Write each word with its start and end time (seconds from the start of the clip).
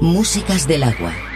Músicas 0.00 0.68
del 0.68 0.84
agua. 0.84 1.27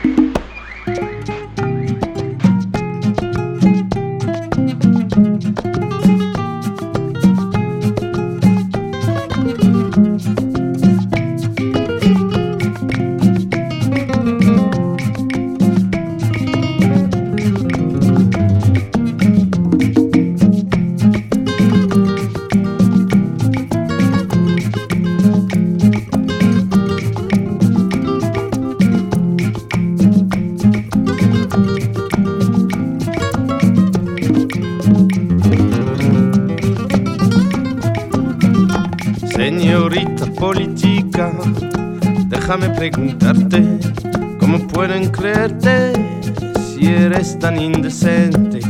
Indecente? 47.62 48.60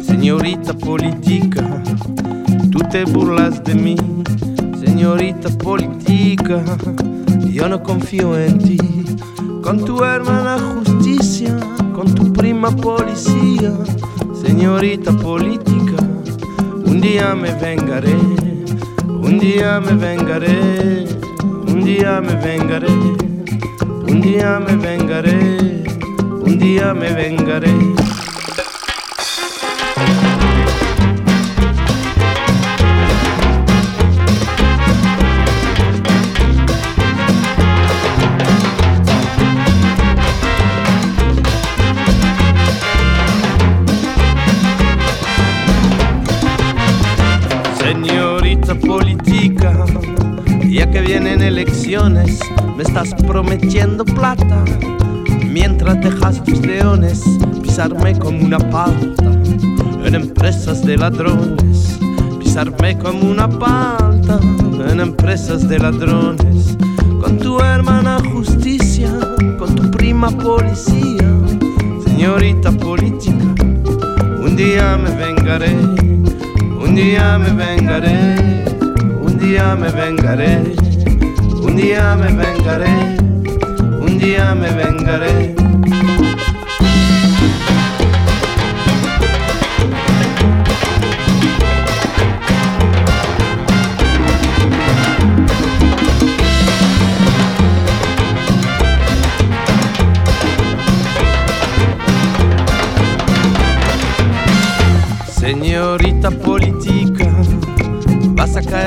Señorita 0.00 0.72
política, 0.74 1.82
tú 2.70 2.78
te 2.90 3.04
burlas 3.04 3.62
de 3.62 3.74
mí, 3.74 3.96
señorita 4.84 5.50
política, 5.50 6.64
yo 7.50 7.68
no 7.68 7.82
confío 7.82 8.38
en 8.38 8.58
ti. 8.58 8.77
Palta 63.58 64.38
en 64.90 65.00
empresas 65.00 65.68
de 65.68 65.78
ladrones, 65.78 66.76
con 67.20 67.38
tu 67.38 67.58
hermana 67.60 68.18
justicia, 68.32 69.10
con 69.58 69.74
tu 69.74 69.90
prima 69.90 70.30
policía, 70.30 71.28
señorita 72.06 72.72
política, 72.72 73.54
un 74.42 74.56
día 74.56 74.96
me 74.96 75.10
vengaré, 75.10 75.76
un 76.80 76.94
día 76.94 77.38
me 77.38 77.50
vengaré, 77.50 78.36
un 79.22 79.38
día 79.38 79.76
me 79.76 79.90
vengaré. 79.90 80.88
Un 81.68 81.76
día 81.84 82.16
me 82.16 82.32
vengaré, 82.32 83.16
un 84.00 84.18
día 84.18 84.54
me 84.54 84.68
vengaré. 84.72 85.54
Señorita 85.54 85.67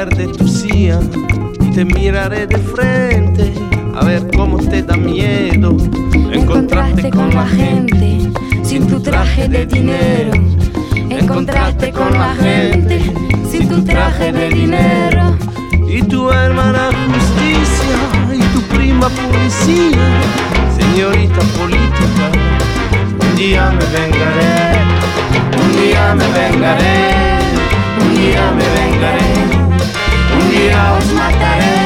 vas 0.01 0.13
a 0.13 0.16
caer 0.16 0.16
de 0.16 0.28
tu 0.34 0.47
silla 0.47 1.00
te 1.73 1.85
miraré 1.85 2.47
de 2.47 2.57
frente 2.57 3.53
a 3.95 4.06
ver 4.06 4.28
cómo 4.35 4.57
te 4.57 4.81
da 4.84 4.97
miedo 4.97 5.78
encontrarte 6.31 7.09
con 7.09 7.29
la 7.34 7.45
gente 7.47 8.31
sin 8.63 8.88
tu 8.88 9.01
traje 9.01 9.47
de 9.47 9.66
dinero. 9.66 10.31
Encontrarte 11.09 11.91
con 11.91 12.13
la 12.13 12.34
gente 12.35 13.01
sin 13.50 13.67
tu 13.67 13.84
traje 13.84 14.31
de 14.31 14.50
dinero. 14.50 15.38
Y 15.88 16.01
tu 16.03 16.29
hermana 16.31 16.89
justicia 17.07 17.95
y 18.33 18.39
tu 18.53 18.62
prima 18.73 19.09
policía, 19.09 20.07
señorita 20.79 21.41
política, 21.59 22.25
un 23.19 23.35
día 23.35 23.72
me 23.72 23.85
vengaré, 23.97 24.79
un 25.62 25.72
día 25.73 26.16
me 26.16 26.28
vengaré, 26.31 27.13
un 28.00 28.16
día 28.16 28.51
me 28.51 28.63
vengaré. 28.79 29.60
Os 30.61 31.11
mataré, 31.13 31.81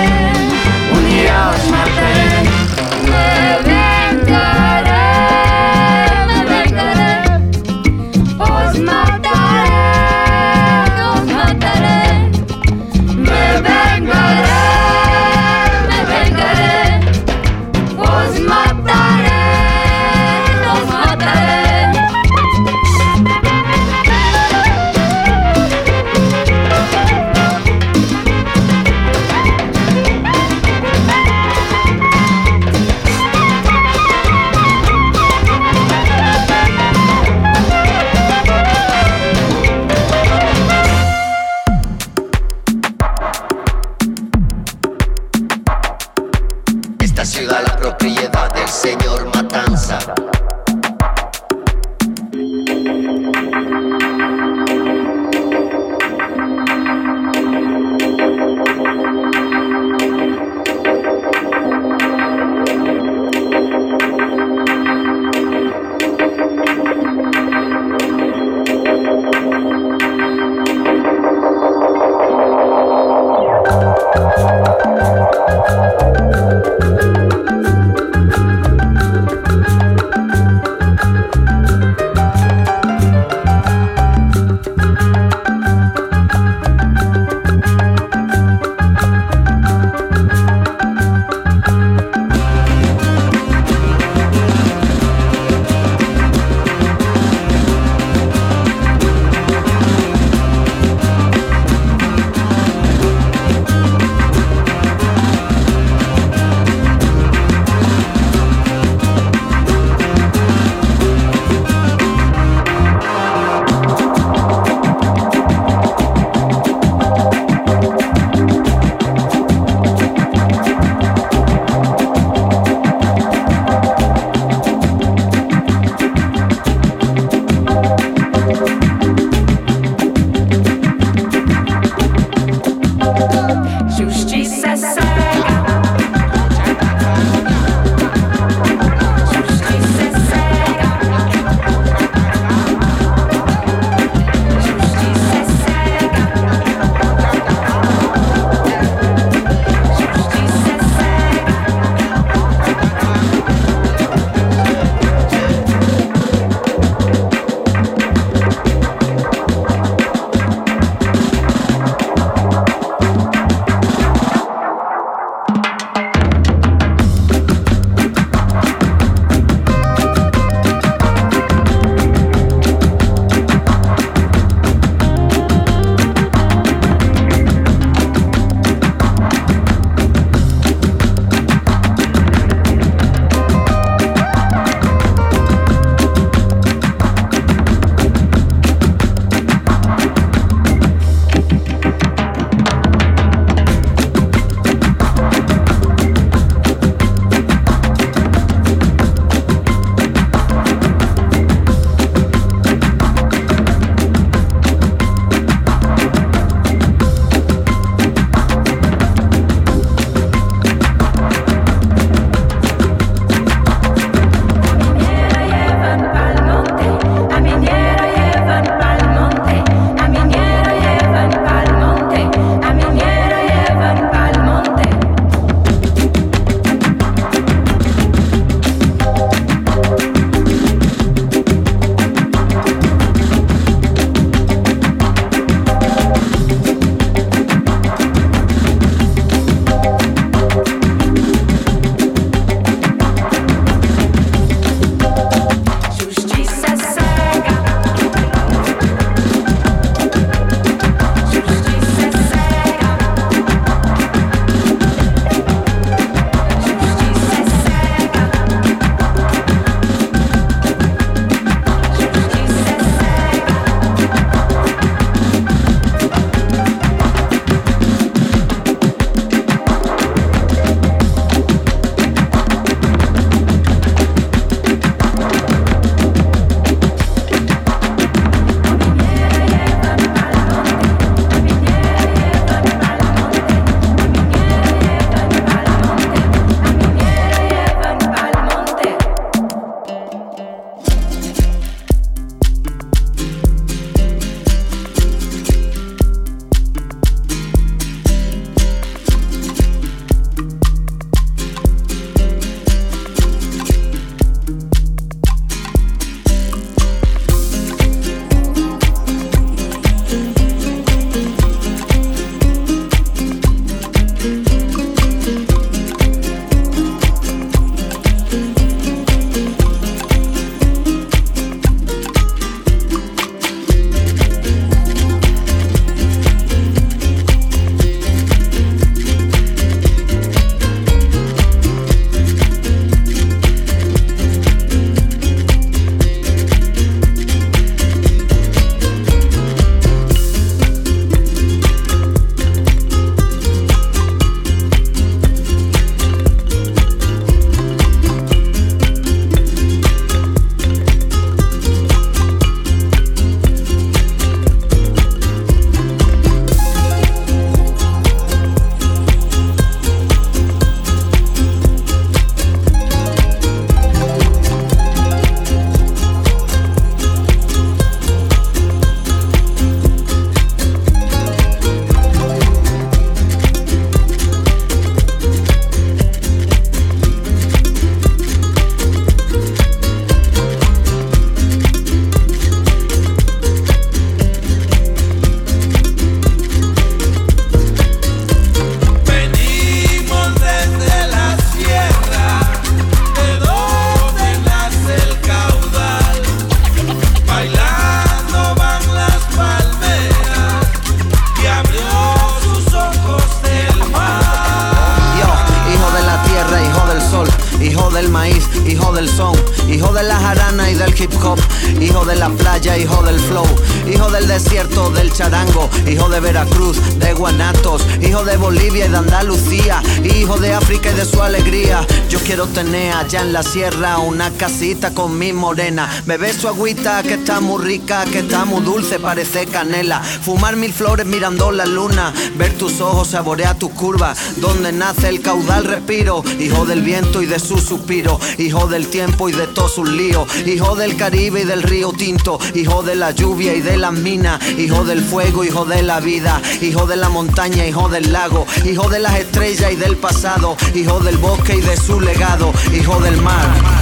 tener 422.56 422.94
allá 422.94 423.20
en 423.20 423.34
la 423.34 423.44
sierra 423.44 423.98
una 423.98 424.32
casita 424.32 424.94
con 424.94 425.20
mi 425.20 425.34
morena, 425.34 425.90
beber 426.06 426.34
su 426.34 426.48
agüita 426.48 427.04
que 427.04 427.16
está 427.16 427.42
muy 427.42 427.62
rica, 427.62 428.06
que 428.06 428.20
está 428.20 428.46
muy 428.46 428.64
dulce, 428.64 428.98
parece 428.98 429.46
canela, 429.46 430.02
fumar 430.02 430.56
mil 430.56 430.72
flores 430.72 431.06
mirando 431.06 431.52
la 431.52 431.66
luna, 431.66 432.14
ver 432.38 432.54
tus 432.54 432.80
ojos, 432.80 433.10
saborear 433.10 433.60
tus 433.60 433.72
curvas, 433.72 434.18
donde 434.38 434.72
nace 434.72 435.10
el 435.10 435.20
caudal 435.20 435.66
respiro, 435.66 436.24
hijo 436.40 436.66
del 436.66 436.82
viento 436.82 437.22
y 437.22 437.26
de 437.26 437.40
su 437.40 437.58
suspiro, 437.58 438.22
hijo 438.38 438.68
del 438.68 438.88
tiempo 438.88 439.28
y 439.28 439.34
de 439.34 439.48
todos 439.48 439.76
sus 439.76 439.90
líos, 439.90 440.26
hijo 440.46 440.78
del 440.78 440.96
Caribe 440.96 441.42
y 441.42 441.44
del 441.46 441.62
río 441.62 441.92
Tinto, 441.92 442.40
hijo 442.54 442.84
de 442.84 442.96
la 442.96 443.12
lluvia 443.12 443.54
y 443.54 443.60
de 443.60 443.76
las 443.76 443.92
minas, 443.92 444.40
hijo 444.58 444.86
del 444.86 445.04
fuego, 445.04 445.44
hijo 445.44 445.66
de 445.66 445.84
la 445.84 446.00
vida, 446.00 446.42
hijo 446.62 446.88
de 446.88 446.96
la 446.96 447.10
montaña, 447.10 447.68
hijo 447.68 447.90
del 447.90 448.14
lago, 448.14 448.46
hijo 448.64 448.88
de 448.88 449.00
las 449.00 449.20
estrellas 449.20 449.74
y 449.74 449.76
del 449.76 449.98
pasado, 449.98 450.56
hijo 450.74 451.02
del 451.02 451.18
bosque 451.18 451.58
y 451.58 451.62
de 451.62 451.76
su 451.76 452.00
legado, 452.00 452.45
hijo 452.74 453.00
del 453.00 453.22
mar. 453.22 453.75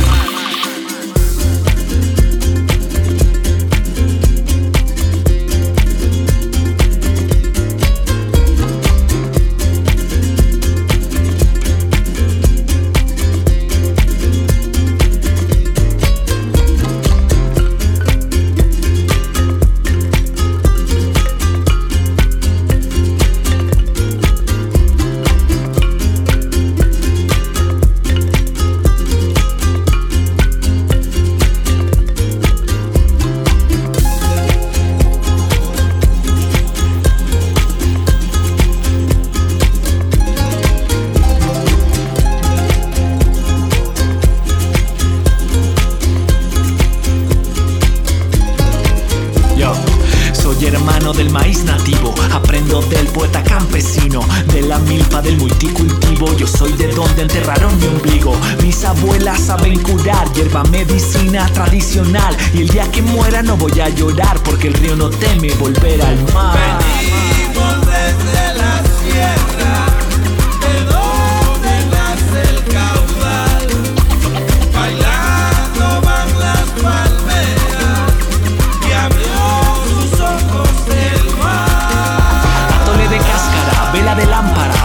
Y 62.54 62.62
el 62.62 62.70
día 62.70 62.90
que 62.92 63.02
muera 63.02 63.42
no 63.42 63.56
voy 63.56 63.80
a 63.80 63.90
llorar 63.90 64.42
porque 64.44 64.68
el 64.68 64.74
río 64.74 64.96
no 64.96 65.10
teme 65.10 65.52
volver 65.54 66.02
al 66.02 66.18
mar. 66.34 66.80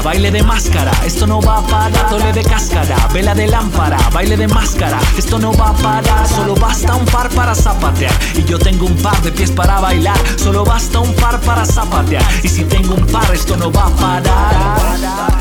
Baile 0.08 0.30
de 0.30 0.42
máscara, 0.42 0.90
esto 1.04 1.26
no 1.26 1.38
va 1.42 1.58
a 1.58 1.62
parar. 1.66 2.06
Atole 2.06 2.32
de 2.32 2.42
cáscara, 2.42 2.96
vela 3.12 3.34
de 3.34 3.46
lámpara, 3.46 3.98
baile 4.10 4.38
de 4.38 4.48
máscara, 4.48 4.98
esto 5.18 5.38
no 5.38 5.52
va 5.52 5.68
a 5.68 5.74
parar. 5.74 6.26
Solo 6.26 6.54
basta 6.54 6.94
un 6.94 7.04
par 7.04 7.28
para 7.28 7.54
zapatear. 7.54 8.14
Y 8.34 8.42
yo 8.44 8.58
tengo 8.58 8.86
un 8.86 8.96
par 8.96 9.20
de 9.20 9.30
pies 9.30 9.50
para 9.50 9.80
bailar. 9.80 10.18
Solo 10.38 10.64
basta 10.64 11.00
un 11.00 11.14
par 11.14 11.38
para 11.40 11.66
zapatear. 11.66 12.24
Y 12.42 12.48
si 12.48 12.64
tengo 12.64 12.94
un 12.94 13.06
par, 13.06 13.30
esto 13.34 13.54
no 13.58 13.70
va 13.70 13.84
a 13.84 13.90
parar. 13.90 15.37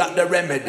got 0.00 0.16
the 0.16 0.24
remedy. 0.24 0.59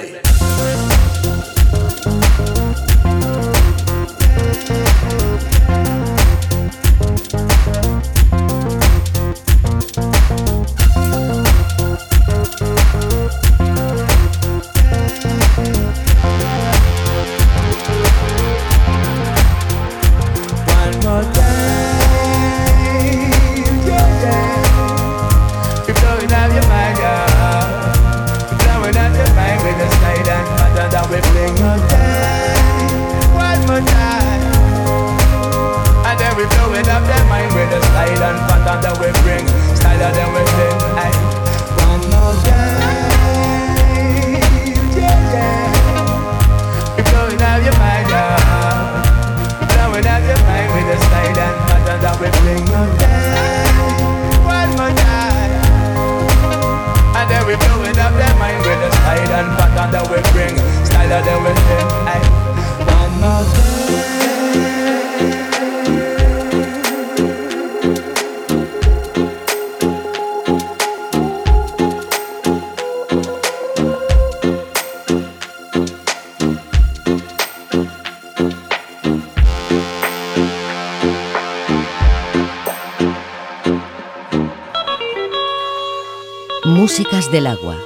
Músicas 86.91 87.31
del 87.31 87.47
Agua, 87.47 87.77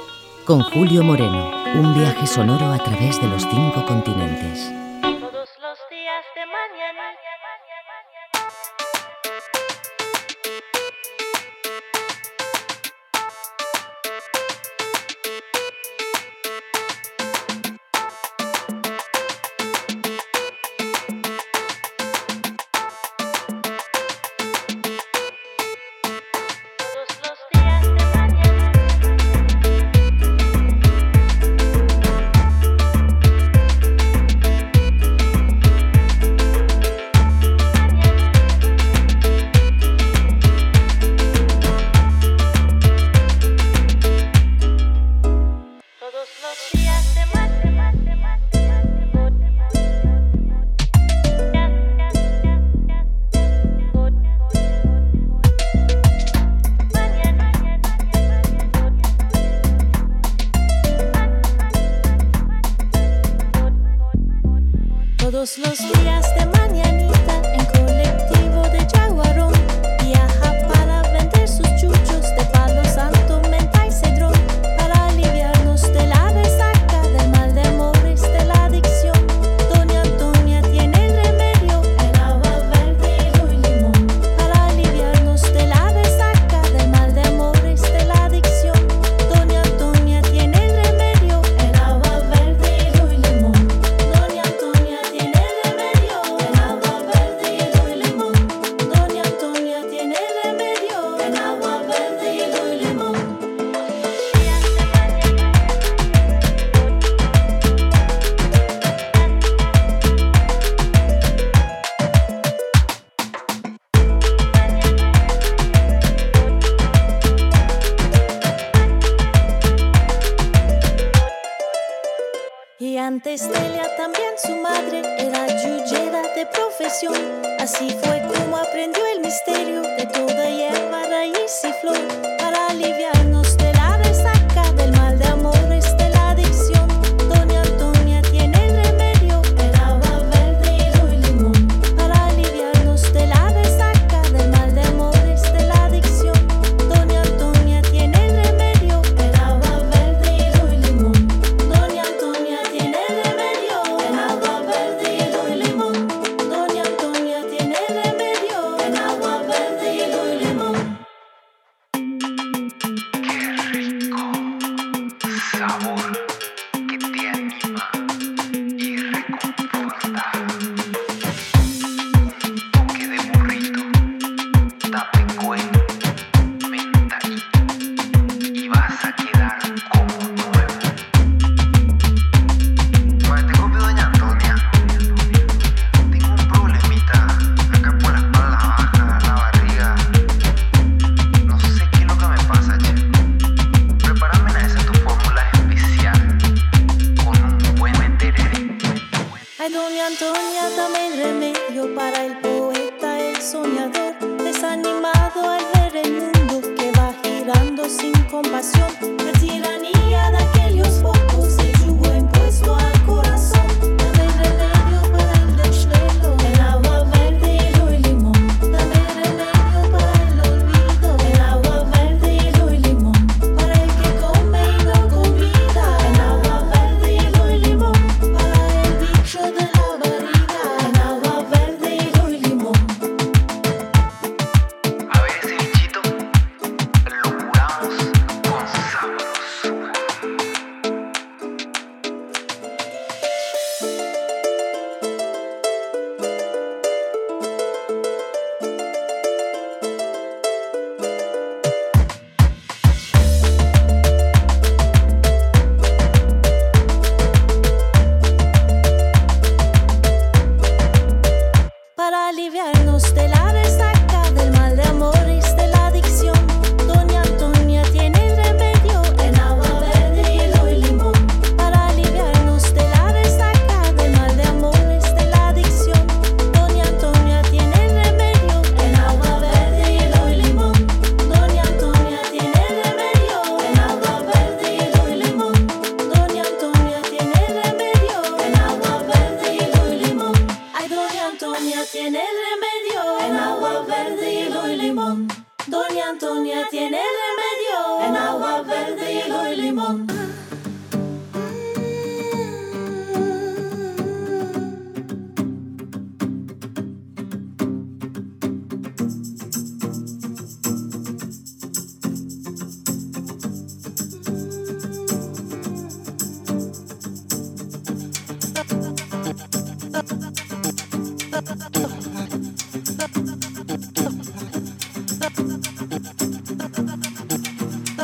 con 0.44 0.62
Julio 0.62 1.04
Moreno, 1.04 1.52
un 1.76 1.94
viaje 1.94 2.26
sonoro 2.26 2.72
a 2.72 2.78
través 2.78 3.20
de 3.20 3.28
los 3.28 3.42
cinco 3.42 3.86
continentes. 3.86 4.72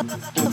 up, 0.03 0.13
up, 0.13 0.47
up. 0.47 0.52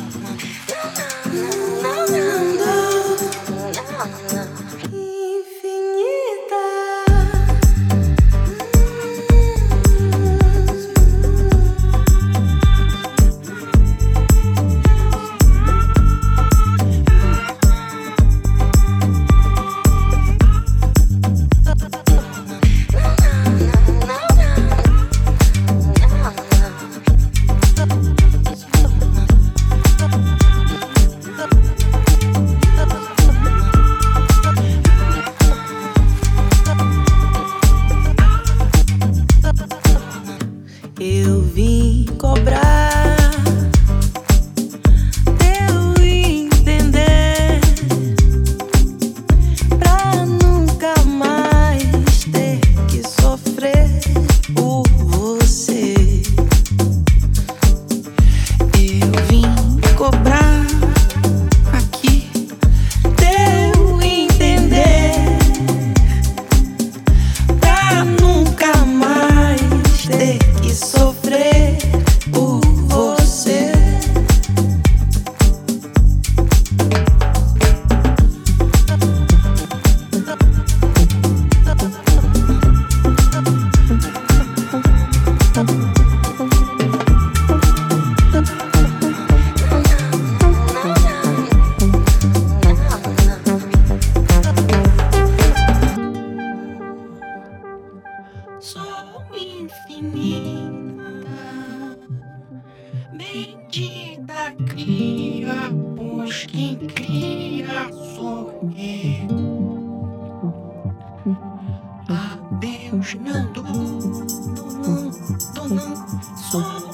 don't 115.55 115.71
know. 115.71 116.05
Don't 116.51 116.85
know. 116.85 116.88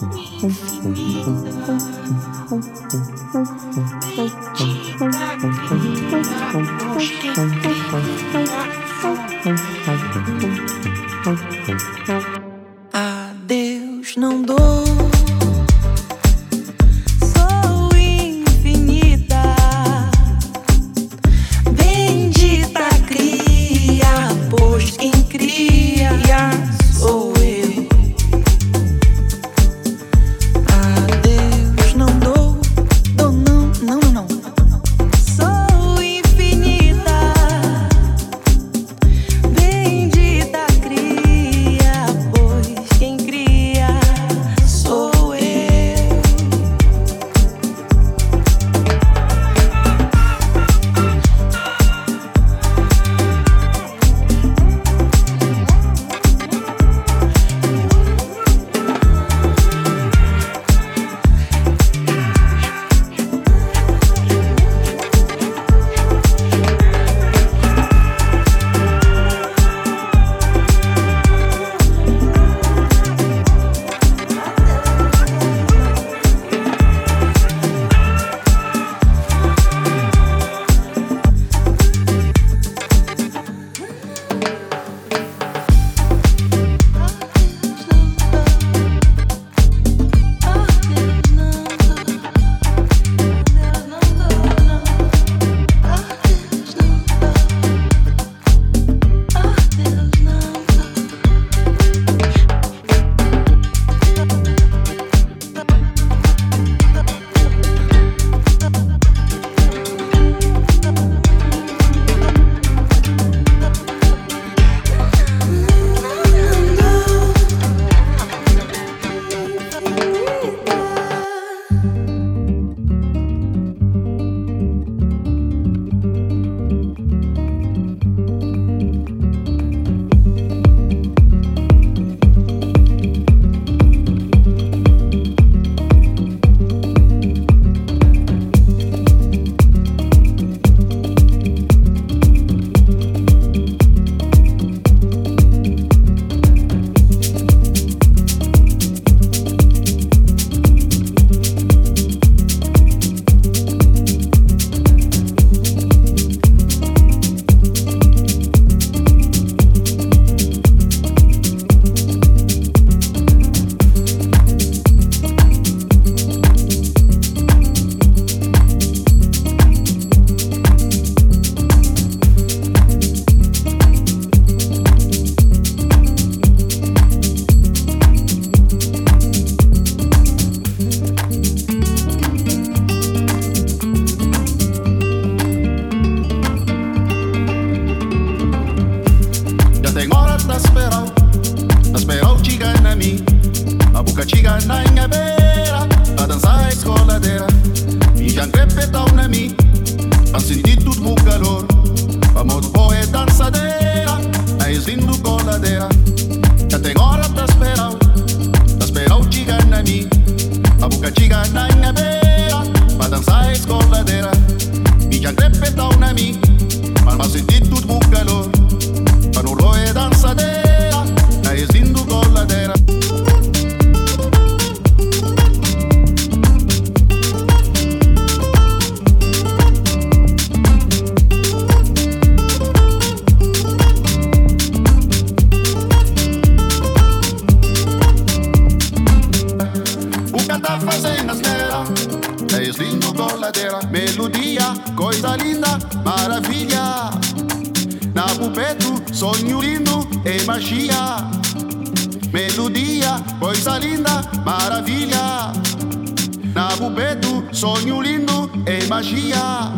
Sonho 257.66 258.00
lindo 258.00 258.48
é 258.68 258.86
magia, 258.86 259.72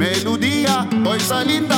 melodia, 0.00 0.88
coisa 1.04 1.44
linda. 1.44 1.77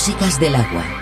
Músicas 0.00 0.40
del 0.40 0.54
agua. 0.54 0.99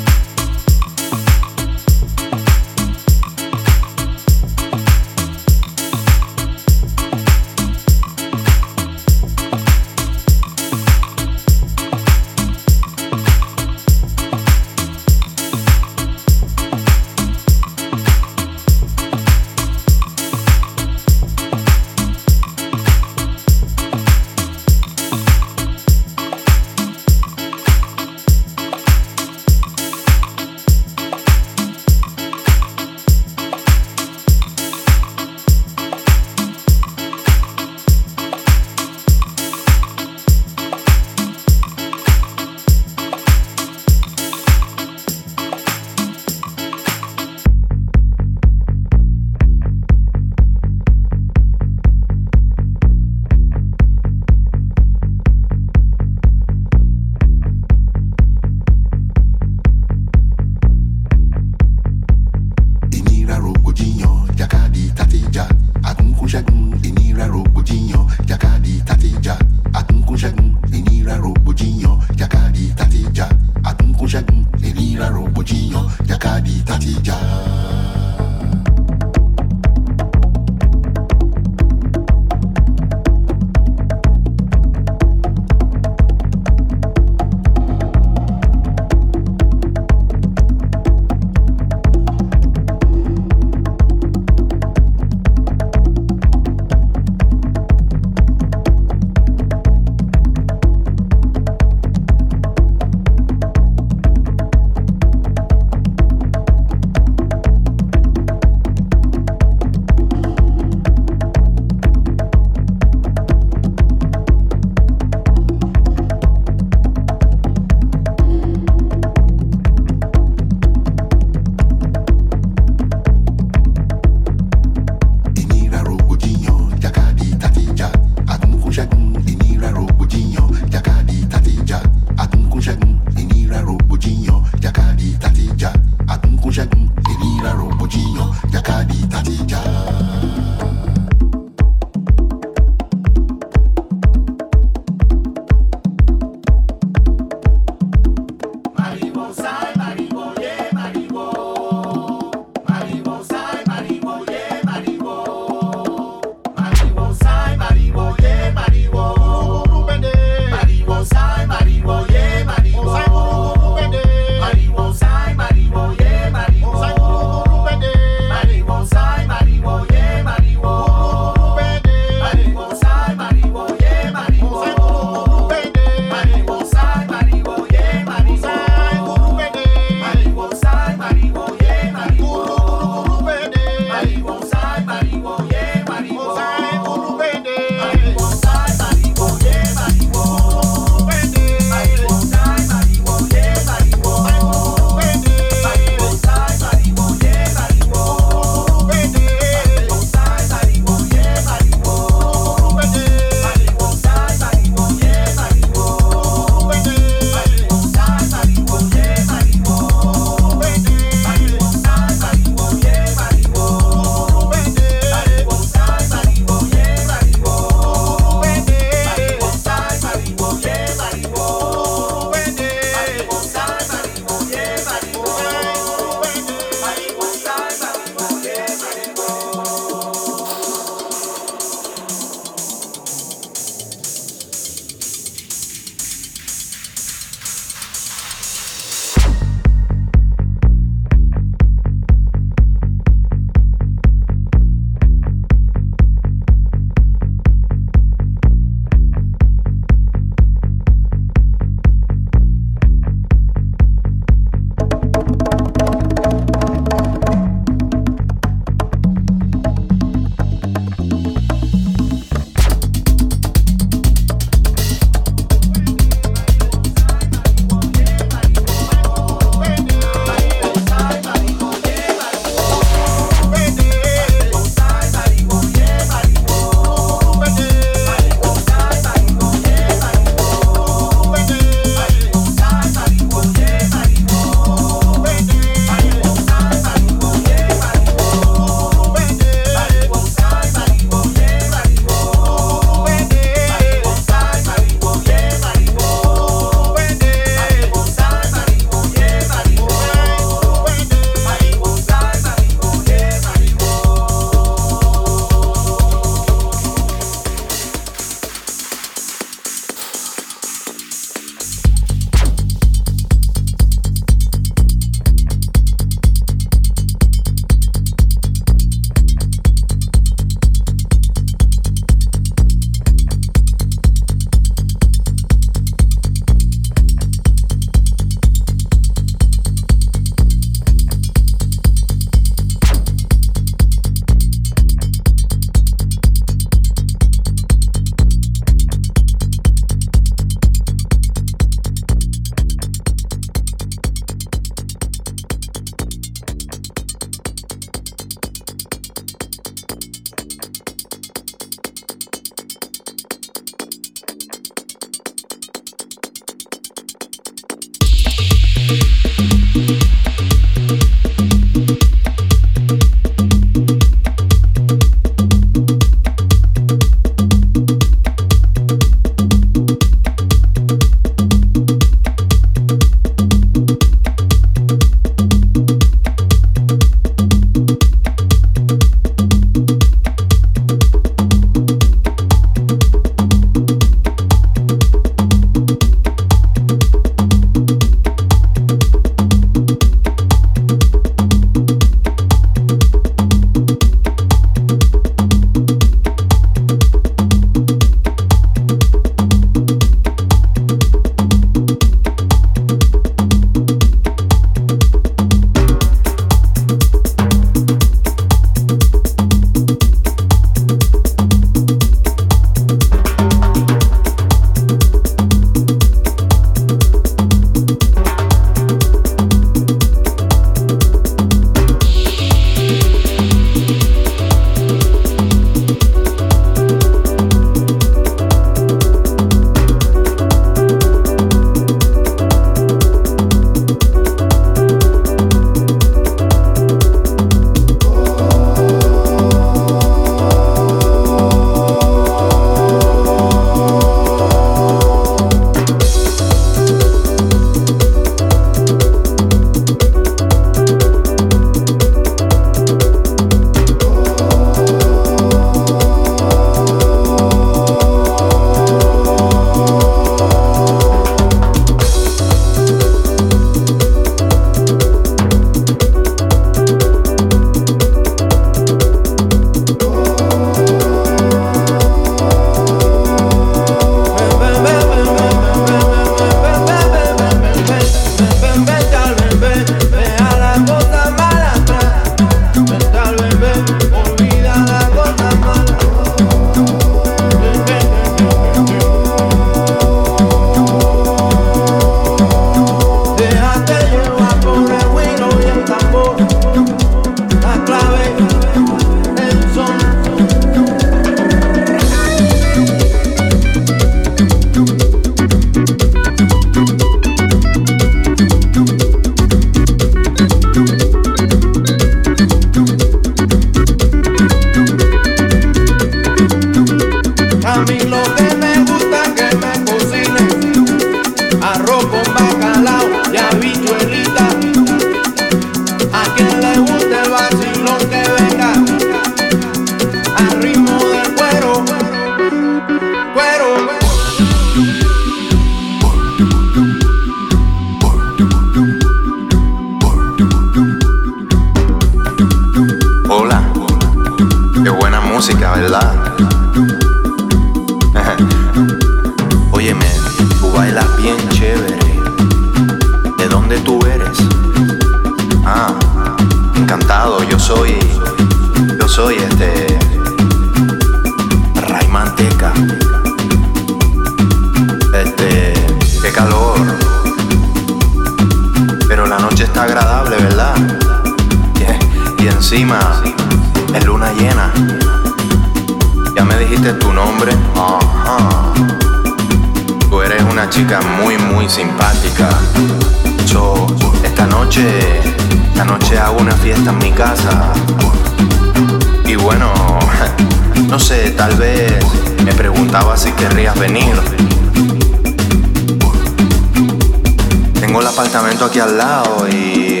al 598.80 598.98
lado 598.98 599.48
y 599.48 600.00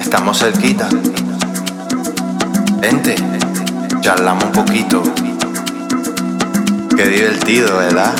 estamos 0.00 0.38
cerquita. 0.38 0.88
Vente, 2.80 3.14
charlamos 4.00 4.44
un 4.44 4.52
poquito. 4.52 5.02
Qué 6.96 7.06
divertido, 7.06 7.76
¿verdad? 7.78 8.14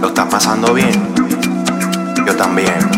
Lo 0.00 0.08
estás 0.08 0.26
pasando 0.26 0.74
bien. 0.74 1.14
Yo 2.26 2.34
también. 2.34 2.97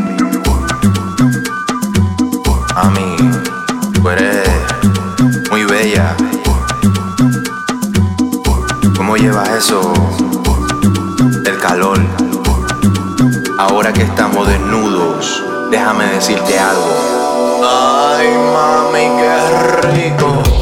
Ahora 13.61 13.93
que 13.93 14.05
estamos 14.05 14.49
desnudos, 14.49 15.45
déjame 15.71 16.07
decirte 16.07 16.59
algo. 16.59 17.61
Ay, 17.63 18.29
mami, 18.55 19.21
qué 19.21 20.09
rico. 20.09 20.60